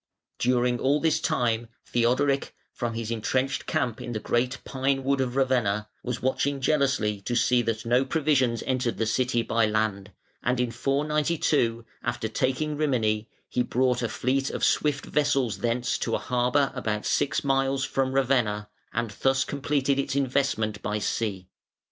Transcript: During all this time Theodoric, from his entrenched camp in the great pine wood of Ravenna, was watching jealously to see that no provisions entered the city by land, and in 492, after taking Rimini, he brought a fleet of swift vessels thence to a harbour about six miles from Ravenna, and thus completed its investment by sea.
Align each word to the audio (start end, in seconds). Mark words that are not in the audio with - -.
During 0.39 0.79
all 0.79 0.99
this 0.99 1.19
time 1.21 1.67
Theodoric, 1.85 2.55
from 2.73 2.95
his 2.95 3.11
entrenched 3.11 3.67
camp 3.67 4.01
in 4.01 4.13
the 4.13 4.19
great 4.19 4.57
pine 4.63 5.03
wood 5.03 5.21
of 5.21 5.35
Ravenna, 5.35 5.89
was 6.01 6.23
watching 6.23 6.59
jealously 6.59 7.21
to 7.21 7.35
see 7.35 7.61
that 7.61 7.85
no 7.85 8.03
provisions 8.03 8.63
entered 8.65 8.97
the 8.97 9.05
city 9.05 9.43
by 9.43 9.67
land, 9.67 10.11
and 10.41 10.59
in 10.59 10.71
492, 10.71 11.85
after 12.01 12.27
taking 12.27 12.77
Rimini, 12.77 13.29
he 13.47 13.61
brought 13.61 14.01
a 14.01 14.09
fleet 14.09 14.49
of 14.49 14.65
swift 14.65 15.05
vessels 15.05 15.59
thence 15.59 15.99
to 15.99 16.15
a 16.15 16.17
harbour 16.17 16.71
about 16.73 17.05
six 17.05 17.43
miles 17.43 17.85
from 17.85 18.13
Ravenna, 18.15 18.69
and 18.91 19.11
thus 19.11 19.45
completed 19.45 19.99
its 19.99 20.15
investment 20.15 20.81
by 20.81 20.97
sea. 20.97 21.47